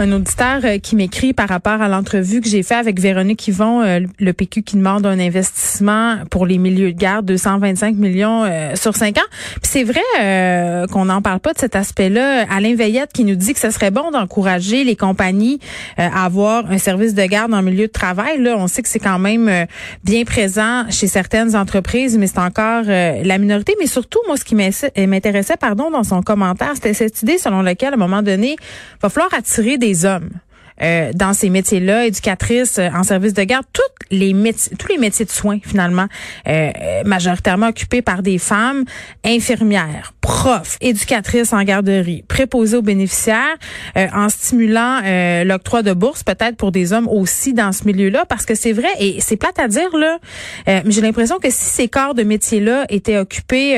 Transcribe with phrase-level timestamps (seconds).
[0.00, 3.82] un auditeur euh, qui m'écrit par rapport à l'entrevue que j'ai fait avec Véronique Yvon,
[3.82, 8.76] euh, le PQ qui demande un investissement pour les milieux de garde, 225 millions euh,
[8.76, 9.28] sur cinq ans.
[9.60, 12.46] Puis c'est vrai qu'on n'en parle pas de cet aspect-là.
[12.50, 15.58] Alain Veillette qui nous dit que ce serait bon d'encourager les compagnies
[15.96, 18.40] à avoir un service de garde en milieu de travail.
[18.40, 19.66] Là, on sait que c'est quand même
[20.04, 23.74] bien présent chez certaines entreprises, mais c'est encore la minorité.
[23.80, 27.90] Mais surtout, moi, ce qui m'intéressait, pardon, dans son commentaire, c'était cette idée selon laquelle,
[27.90, 30.40] à un moment donné, il va falloir attirer des hommes.
[30.82, 34.98] Euh, dans ces métiers-là, éducatrices euh, en service de garde, toutes les métiers, tous les
[34.98, 36.06] métiers de soins finalement,
[36.48, 36.70] euh,
[37.04, 38.84] majoritairement occupés par des femmes,
[39.24, 43.56] infirmières, profs, éducatrices en garderie, préposées aux bénéficiaires,
[43.96, 45.00] en stimulant
[45.44, 48.88] l'octroi de bourses peut-être pour des hommes aussi dans ce milieu-là, parce que c'est vrai
[48.98, 50.18] et c'est plate à dire là,
[50.66, 53.76] mais j'ai l'impression que si ces corps de métiers-là étaient occupés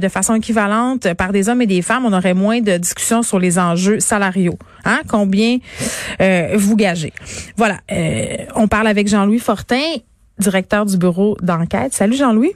[0.00, 3.38] de façon équivalente par des hommes et des femmes, on aurait moins de discussions sur
[3.38, 4.58] les enjeux salariaux.
[4.84, 5.00] Hein?
[5.08, 5.58] Combien
[6.20, 7.12] euh, vous gagez.
[7.56, 7.78] Voilà.
[7.92, 9.96] Euh, on parle avec Jean-Louis Fortin,
[10.38, 11.92] directeur du bureau d'enquête.
[11.92, 12.52] Salut Jean-Louis.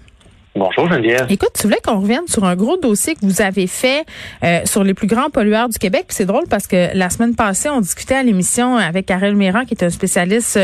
[0.56, 1.26] Bonjour Geneviève.
[1.30, 4.04] Écoute, tu voulais qu'on revienne sur un gros dossier que vous avez fait
[4.44, 6.06] euh, sur les plus grands pollueurs du Québec.
[6.10, 9.74] c'est drôle parce que la semaine passée, on discutait à l'émission avec Karel Méran, qui
[9.74, 10.56] est un spécialiste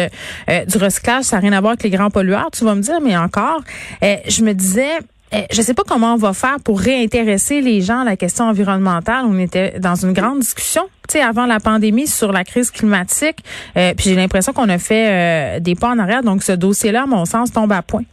[0.69, 1.25] du recyclage.
[1.25, 3.63] Ça n'a rien à voir avec les grands pollueurs, tu vas me dire, mais encore,
[4.03, 5.01] je me disais,
[5.33, 9.25] je sais pas comment on va faire pour réintéresser les gens à la question environnementale.
[9.27, 13.39] On était dans une grande discussion avant la pandémie sur la crise climatique.
[13.77, 16.23] Euh, puis j'ai l'impression qu'on a fait euh, des pas en arrière.
[16.23, 18.05] Donc ce dossier-là, à mon sens, tombe à point.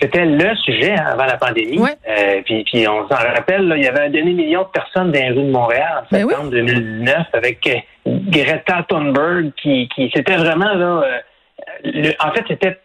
[0.00, 1.80] C'était le sujet avant la pandémie.
[1.80, 5.30] Euh, puis, puis on s'en rappelle, il y avait un demi-million de personnes dans les
[5.30, 11.04] rues de Montréal en ben septembre 2009 avec Greta Thunberg qui, qui c'était vraiment là.
[12.20, 12.76] en fait, c'était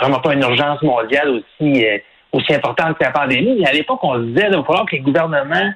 [0.00, 1.84] vraiment pas une urgence mondiale aussi
[2.32, 3.64] aussi importante que la pandémie.
[3.66, 5.72] À l'époque, on se disait qu'il va falloir que les gouvernements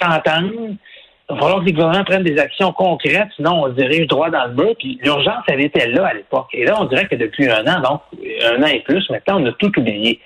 [0.00, 0.76] s'entendent
[1.30, 4.28] il va falloir que les gouvernements prennent des actions concrètes, sinon on se dirige droit
[4.28, 4.74] dans le mur.
[4.78, 6.48] Puis l'urgence, elle était là à l'époque.
[6.52, 8.02] Et là, on dirait que depuis un an, donc
[8.44, 10.20] un an et plus, maintenant, on a tout oublié.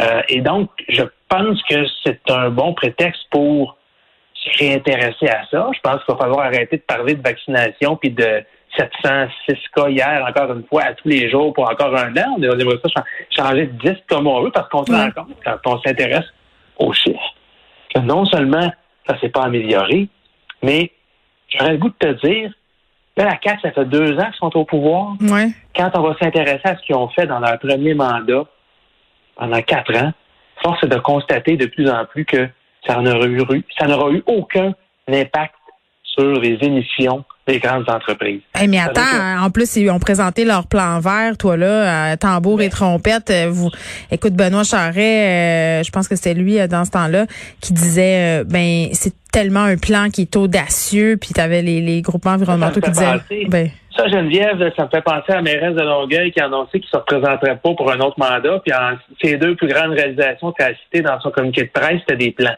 [0.00, 3.76] Euh, et donc, je pense que c'est un bon prétexte pour
[4.34, 5.70] se réintéresser à ça.
[5.74, 8.42] Je pense qu'il va falloir arrêter de parler de vaccination puis de
[8.78, 12.36] 706 cas hier, encore une fois, à tous les jours pour encore un an.
[12.38, 15.58] On aimerait ça changer de 10 comme on veut parce qu'on se rend compte, quand
[15.66, 16.26] on s'intéresse
[16.78, 17.34] aux chiffres,
[17.94, 18.70] que non seulement
[19.06, 20.08] ça ne s'est pas amélioré,
[20.62, 20.92] mais
[21.48, 22.52] j'aurais le goût de te dire,
[23.16, 25.14] là, la CAQ, ça fait deux ans qu'ils sont au pouvoir.
[25.74, 28.44] Quand on va s'intéresser à ce qu'ils ont fait dans leur premier mandat,
[29.36, 30.12] pendant quatre ans,
[30.62, 32.48] force est de constater de plus en plus que
[32.86, 34.74] ça n'aura eu, ça n'aura eu aucun
[35.08, 35.54] impact
[36.02, 38.42] sur les émissions des grandes entreprises.
[38.68, 43.30] mais attends, en plus, ils ont présenté leur plan vert, toi là, tambour et trompette.
[43.30, 43.70] Euh, vous,
[44.10, 47.26] écoute, Benoît Charret, euh, je pense que c'était lui euh, dans ce temps-là,
[47.60, 52.02] qui disait, ben c'est tellement un plan qui est audacieux, puis tu avais les, les
[52.02, 53.46] groupements environnementaux qui disaient...
[53.48, 56.88] ben, ça, Geneviève, ça me fait penser à Mérès de Longueuil qui a annoncé qu'il
[56.88, 58.60] ne se représenterait pas pour un autre mandat.
[58.64, 61.98] Puis en, ses deux plus grandes réalisations qu'elle a citées dans son communiqué de presse,
[62.00, 62.54] c'était des plans.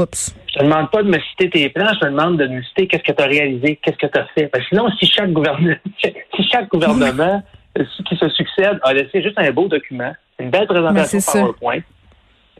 [0.00, 0.34] Oups.
[0.48, 2.86] Je te demande pas de me citer tes plans, je te demande de me citer
[2.86, 4.46] qu'est-ce que tu as réalisé, qu'est-ce que tu as fait.
[4.46, 7.42] Parce que sinon, si chaque gouvernement, si chaque gouvernement
[8.08, 11.80] qui se succède a laissé juste un beau document, une belle présentation PowerPoint,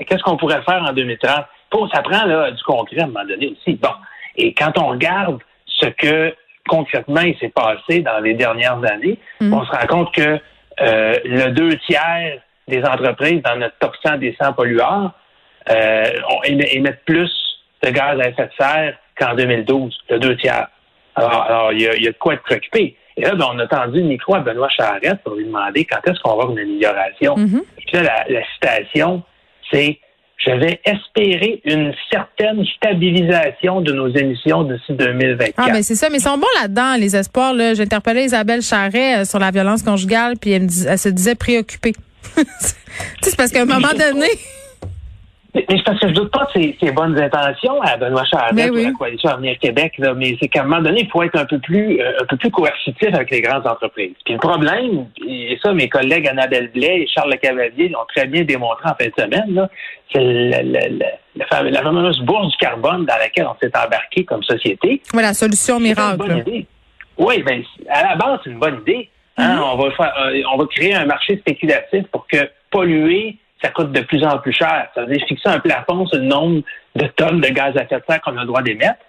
[0.06, 1.46] qu'est-ce qu'on pourrait faire en 2030?
[1.70, 3.76] Pour, ça prend là, du concret à un moment donné aussi.
[3.76, 3.90] Bon.
[4.36, 6.34] Et quand on regarde ce que
[6.68, 9.52] concrètement il s'est passé dans les dernières années, mm.
[9.52, 10.38] on se rend compte que
[10.80, 15.12] euh, le deux tiers des entreprises dans notre top 100 des 100 pollueurs
[15.70, 16.10] euh,
[16.44, 17.32] émettent plus
[17.82, 20.68] de gaz à effet de serre qu'en 2012, le deux tiers.
[21.14, 22.96] Alors, il, y a, de quoi être préoccupé.
[23.16, 25.98] Et là, ben, on a tendu le micro à Benoît Charette pour lui demander quand
[26.06, 27.36] est-ce qu'on va avoir une amélioration.
[27.36, 27.62] Mm-hmm.
[27.86, 29.22] Puis là, la, citation,
[29.72, 29.98] c'est
[30.36, 35.54] je vais espérer une certaine stabilisation de nos émissions d'ici 2024.
[35.56, 37.54] Ah, mais c'est ça, mais ils sont bons là-dedans, les espoirs.
[37.54, 37.72] Là.
[37.72, 41.36] J'ai interpellé Isabelle Charret euh, sur la violence conjugale, puis elle, me elle se disait
[41.36, 41.94] préoccupée.
[43.22, 44.28] c'est parce qu'à un moment donné,
[45.56, 48.84] Mais, parce que je doute pas de ses, bonnes intentions à Benoît Charette oui.
[48.84, 51.46] la coalition Avenir Québec, là, mais c'est qu'à un moment donné, il faut être un
[51.46, 54.12] peu plus euh, un peu plus coercitif avec les grandes entreprises.
[54.24, 58.26] Puis le problème, et ça, mes collègues Annabelle Blais et Charles Le Cavalier l'ont très
[58.26, 59.68] bien démontré en fin de semaine,
[60.12, 60.20] c'est
[61.36, 61.46] la,
[61.82, 65.00] fameuse bourse du carbone dans laquelle on s'est embarqué comme société.
[65.14, 66.44] Oui, la solution miracle.
[67.18, 69.08] Oui, ben à la base, c'est une bonne idée.
[69.38, 69.56] Hein.
[69.56, 69.72] Mm-hmm.
[69.72, 72.38] on, va faire, euh, on va créer un marché spéculatif pour que
[72.70, 74.88] polluer ça coûte de plus en plus cher.
[74.94, 76.62] Ça veut dire fixer un plafond sur le nombre
[76.94, 79.00] de tonnes de gaz à effet de serre qu'on a le droit d'émettre.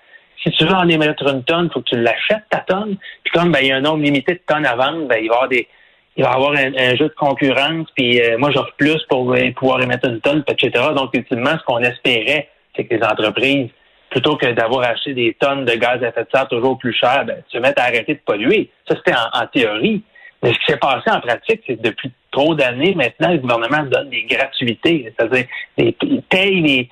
[0.42, 2.98] Si tu veux en émettre une tonne, il faut que tu l'achètes, ta tonne.
[3.24, 5.28] Puis comme ben, il y a un nombre limité de tonnes à vendre, ben, il
[5.28, 5.68] va y avoir des.
[6.16, 9.84] Il va avoir un, jeu de concurrence, puis euh, moi j'offre plus pour euh, pouvoir
[9.84, 10.72] émettre une tonne, etc.
[10.96, 13.70] Donc, ultimement, ce qu'on espérait, c'est que les entreprises,
[14.10, 17.24] plutôt que d'avoir acheté des tonnes de gaz à effet de serre toujours plus cher,
[17.26, 18.72] ben, se mettent à arrêter de polluer.
[18.88, 20.02] Ça, c'était en théorie.
[20.54, 24.10] Ce qui s'est passé en pratique, c'est que depuis trop d'années, maintenant, le gouvernement donne
[24.10, 25.14] des gratuités.
[25.18, 25.46] C'est-à-dire,
[26.30, 26.90] paye,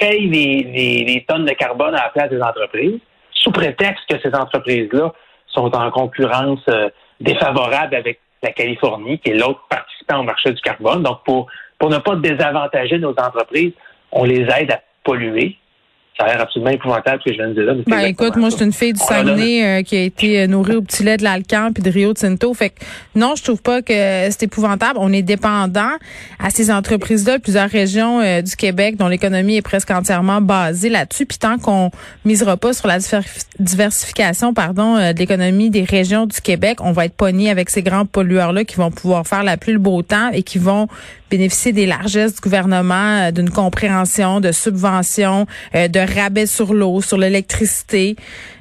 [0.00, 2.98] les, tonnes de carbone à la place des entreprises,
[3.32, 5.12] sous prétexte que ces entreprises-là
[5.48, 6.88] sont en concurrence euh,
[7.20, 11.02] défavorable avec la Californie, qui est l'autre participant au marché du carbone.
[11.02, 11.48] Donc, pour
[11.82, 13.72] ne pas désavantager nos entreprises,
[14.12, 15.58] on les aide à polluer
[16.16, 17.74] ça a l'air absolument épouvantable ce que je viens de dire là.
[17.86, 20.76] Ben écoute, moi je suis une fille du Saguenay euh, qui a été euh, nourrie
[20.76, 22.54] au petit lait de l'Alcan puis de Rio Tinto.
[22.54, 22.76] Fait que
[23.14, 24.98] non, je trouve pas que c'est épouvantable.
[24.98, 25.92] On est dépendant
[26.38, 31.26] à ces entreprises-là, plusieurs régions euh, du Québec dont l'économie est presque entièrement basée là-dessus.
[31.26, 31.90] Puis tant qu'on
[32.24, 32.98] misera pas sur la
[33.58, 38.06] diversification, pardon, de l'économie des régions du Québec, on va être pogné avec ces grands
[38.06, 40.88] pollueurs-là qui vont pouvoir faire la pluie le beau temps et qui vont
[41.30, 48.16] bénéficier des largesses du gouvernement, d'une compréhension, de subventions, de rabais sur l'eau, sur l'électricité.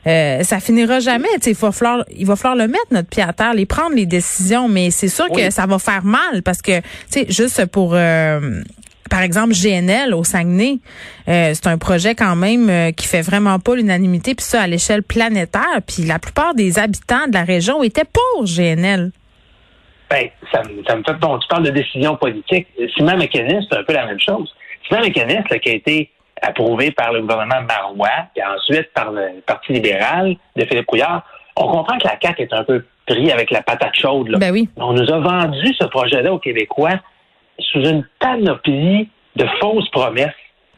[0.07, 1.27] Euh, ça finira jamais.
[1.45, 4.05] Il va falloir, il va falloir le mettre notre pied à terre, les prendre les
[4.05, 7.91] décisions, mais c'est sûr que ça va faire mal parce que, tu sais, juste pour
[7.93, 8.61] euh,
[9.09, 10.79] par exemple, GNL au Saguenay,
[11.27, 15.03] euh, c'est un projet quand même qui fait vraiment pas l'unanimité, puis ça à l'échelle
[15.03, 15.81] planétaire.
[15.85, 19.11] Puis la plupart des habitants de la région étaient pour GNL.
[20.09, 21.37] Ben, ça, ça me fait bon.
[21.39, 22.67] Tu parles de décision politique.
[22.95, 24.53] Simon McKinnis, c'est un peu la même chose.
[24.87, 25.09] Simon là,
[25.59, 26.11] qui a été
[26.41, 31.23] approuvé par le gouvernement Marois, et ensuite par le Parti libéral de Philippe Couillard,
[31.55, 34.27] on comprend que la CAQ est un peu pris avec la patate chaude.
[34.29, 34.37] Là.
[34.37, 34.69] Ben oui.
[34.77, 36.99] On nous a vendu ce projet-là aux Québécois
[37.59, 40.33] sous une panoplie de fausses promesses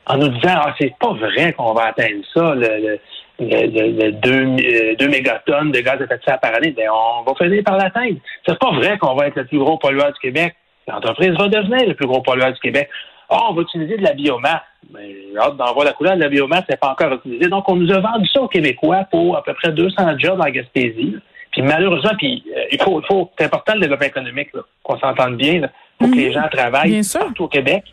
[0.06, 3.00] en nous disant ah c'est pas vrai qu'on va atteindre ça le, le,
[3.40, 7.64] 2, euh, mégatonnes de gaz à effet de serre par année ben on va finir
[7.64, 8.18] par l'atteindre
[8.48, 10.56] c'est pas vrai qu'on va être le plus gros pollueur du Québec
[10.88, 12.90] l'entreprise va devenir le plus gros pollueur du Québec
[13.30, 14.62] oh, on va utiliser de la biomasse.
[14.94, 17.50] Mais j'ai hâte d'en voir la couleur de la biomasse, n'est pas encore utilisée.
[17.50, 20.50] Donc, on nous a vendu ça aux Québécois pour à peu près 200 jobs en
[20.50, 21.18] Gaspésie.
[21.52, 24.50] Puis malheureusement, puis euh, il faut, il faut c'est important le développement économique,
[24.84, 25.62] qu'on s'entende bien,
[25.98, 26.34] pour que les mhm.
[26.34, 27.84] gens travaillent partout au Québec.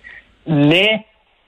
[0.47, 1.05] Mais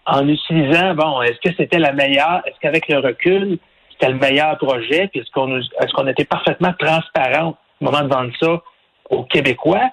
[0.06, 3.58] en utilisant, bon, est-ce que c'était la meilleure, est-ce qu'avec le recul,
[3.98, 8.08] c'était le meilleur projet, puis est-ce qu'on est-ce qu'on était parfaitement transparent au moment de
[8.08, 8.62] vendre ça
[9.10, 9.90] aux Québécois?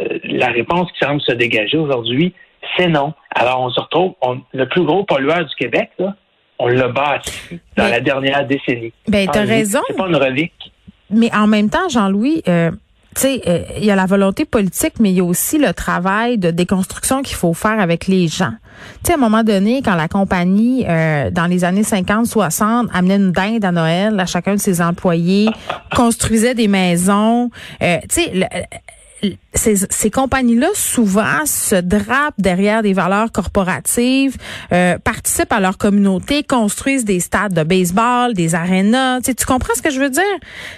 [0.00, 2.34] Euh, la réponse qui semble se dégager aujourd'hui,
[2.76, 3.14] c'est non.
[3.34, 4.14] Alors, on se retrouve,
[4.52, 6.14] le plus gros pollueur du Québec, là,
[6.58, 8.92] on l'a bâti dans la dernière décennie.
[9.08, 9.80] Ben, t'as raison.
[9.88, 10.72] C'est pas une relique.
[11.10, 12.70] Mais en même temps, Jean-Louis, euh,
[13.14, 15.72] tu sais, euh, il y a la volonté politique, mais il y a aussi le
[15.72, 18.52] travail de déconstruction qu'il faut faire avec les gens.
[19.02, 23.16] Tu sais, à un moment donné, quand la compagnie, euh, dans les années 50-60, amenait
[23.16, 25.48] une dinde à Noël à chacun de ses employés,
[25.94, 27.50] construisait des maisons,
[27.80, 28.48] tu sais,
[29.54, 34.36] ces, ces compagnies-là souvent se drapent derrière des valeurs corporatives,
[34.72, 39.20] euh, participent à leur communauté, construisent des stades de baseball, des arénas.
[39.20, 40.22] Tu, sais, tu comprends ce que je veux dire?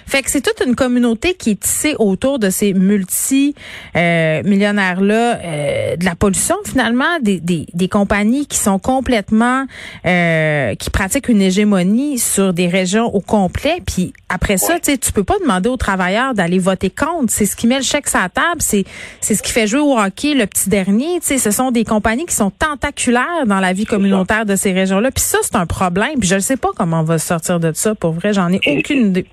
[0.05, 3.55] Fait que c'est toute une communauté qui est tissée autour de ces multi
[3.95, 9.65] euh, euh, de la pollution finalement, des, des, des compagnies qui sont complètement
[10.05, 13.81] euh, qui pratiquent une hégémonie sur des régions au complet.
[13.85, 17.31] Puis après ça, tu sais, tu peux pas demander aux travailleurs d'aller voter contre.
[17.31, 18.83] C'est ce qui met le chèque sur la table c'est
[19.21, 21.19] c'est ce qui fait jouer au hockey le petit dernier.
[21.19, 24.71] Tu sais, ce sont des compagnies qui sont tentaculaires dans la vie communautaire de ces
[24.73, 25.11] régions-là.
[25.11, 26.19] Puis ça, c'est un problème.
[26.19, 27.95] Puis je ne sais pas comment on va sortir de ça.
[27.95, 29.25] Pour vrai, j'en ai aucune idée.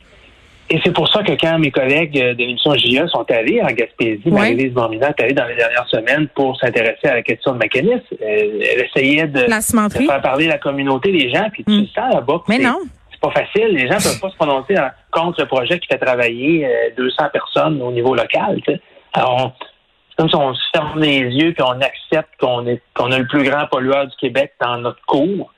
[0.70, 4.22] Et c'est pour ça que quand mes collègues de l'émission JA sont allés en Gaspésie,
[4.30, 8.00] Marie-Lise Mormina est allée dans les dernières semaines pour s'intéresser à la question de mécanisme.
[8.20, 11.86] Elle, essayait de, faire parler la communauté, les gens, puis tu mm.
[11.94, 12.42] sens là-bas.
[12.48, 12.78] Mais non
[13.14, 13.68] c'est pas facile.
[13.68, 14.74] Les gens peuvent pas se prononcer
[15.12, 18.60] contre le projet qui fait travailler 200 euh, personnes au niveau local.
[19.14, 19.56] Alors,
[20.08, 23.18] c'est comme si on se ferme les yeux puis on accepte qu'on est qu'on a
[23.18, 25.52] le plus grand pollueur du Québec dans notre cours.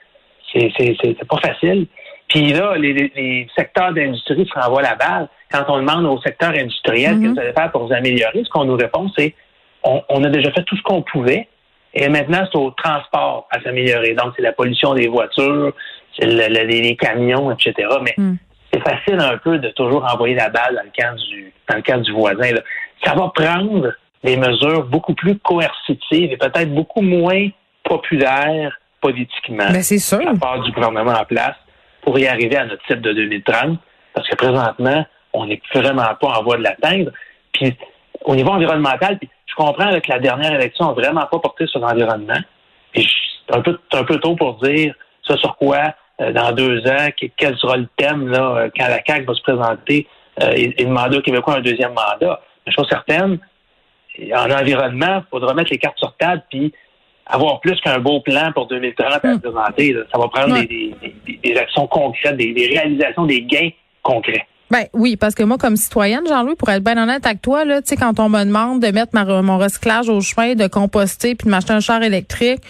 [0.53, 1.87] C'est c'est pas facile.
[2.29, 5.29] Puis là, les, les secteurs d'industrie se renvoient la balle.
[5.53, 7.35] Quand on demande au secteur industriel mm-hmm.
[7.35, 9.35] que ça faire pour vous améliorer, ce qu'on nous répond, c'est
[9.85, 11.47] on, on, a déjà fait tout ce qu'on pouvait
[11.95, 14.15] Et maintenant, c'est au transport à s'améliorer.
[14.15, 15.73] Donc, c'est la pollution des voitures,
[16.19, 17.75] c'est les camions, etc.
[18.03, 18.37] Mais hmm.
[18.73, 21.83] c'est facile un peu de toujours envoyer la balle dans le camp du, dans le
[21.83, 22.51] camp du voisin.
[23.05, 23.93] Ça va prendre
[24.25, 27.49] des mesures beaucoup plus coercitives et peut-être beaucoup moins
[27.85, 29.69] populaires politiquement.
[29.71, 30.19] Ben, c'est sûr.
[30.19, 31.57] De la part du gouvernement en place
[32.03, 33.79] pour y arriver à notre type de 2030.
[34.15, 37.11] Parce que présentement, on n'est vraiment pas en voie de l'atteindre.
[37.53, 37.77] Puis,
[38.25, 42.39] au niveau environnemental, je comprends que la dernière élection n'a vraiment pas porté sur l'environnement.
[42.93, 43.09] Puis,
[43.47, 44.95] c'est un peu, un peu tôt pour dire
[45.27, 49.01] ça sur quoi, euh, dans deux ans, quel sera le thème là, euh, quand la
[49.07, 50.07] CAQ va se présenter
[50.43, 52.41] euh, et, et demander aux Québécois un deuxième mandat.
[52.67, 53.39] Mais chose certaine,
[54.35, 56.73] en environnement, il faudra mettre les cartes sur table puis
[57.27, 59.41] avoir plus qu'un beau plan pour 2030 à hmm.
[59.41, 59.97] présenter.
[60.13, 63.71] Ça va prendre des, actions concrètes, des, réalisations, des gains
[64.03, 64.47] concrets.
[64.71, 67.83] Ben oui, parce que moi, comme citoyenne, Jean-Louis, pour être bien honnête avec toi, là,
[67.83, 71.47] tu sais, quand on me demande de mettre mon recyclage au chemin, de composter, puis
[71.47, 72.61] de m'acheter un char électrique,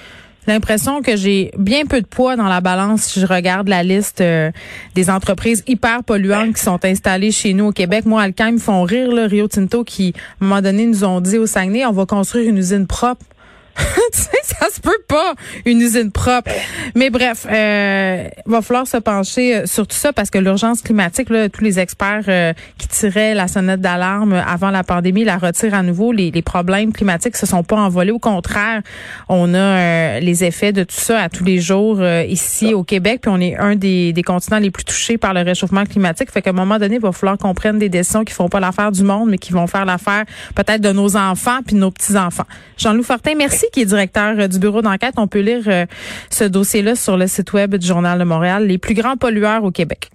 [0.46, 4.20] l'impression que j'ai bien peu de poids dans la balance si je regarde la liste
[4.20, 4.50] euh,
[4.94, 8.06] des entreprises hyper polluantes qui sont installées chez nous au Québec.
[8.06, 11.20] Moi, Alcan, me font rire, là, Rio Tinto, qui, à un moment donné, nous ont
[11.20, 13.24] dit au Saguenay, on va construire une usine propre.
[14.12, 16.50] tu sais, ça se peut pas, une usine propre.
[16.94, 21.30] Mais bref, euh, va falloir se pencher euh, sur tout ça parce que l'urgence climatique,
[21.30, 25.74] là, tous les experts euh, qui tiraient la sonnette d'alarme avant la pandémie la retirent
[25.74, 26.12] à nouveau.
[26.12, 28.12] Les, les problèmes climatiques se sont pas envolés.
[28.12, 28.82] Au contraire,
[29.28, 33.20] on a euh, les effets de tout ça à tous les jours ici au Québec.
[33.22, 36.30] Puis on est un des, des continents les plus touchés par le réchauffement climatique.
[36.30, 38.60] Fait qu'à un moment donné, il va falloir qu'on prenne des décisions qui font pas
[38.60, 41.90] l'affaire du monde, mais qui vont faire l'affaire peut-être de nos enfants puis de nos
[41.90, 42.46] petits-enfants.
[42.78, 45.14] Jean-Loup Fortin, merci qui est directeur euh, du bureau d'enquête.
[45.16, 45.86] On peut lire euh,
[46.30, 49.70] ce dossier-là sur le site web du Journal de Montréal, les plus grands pollueurs au
[49.70, 50.10] Québec.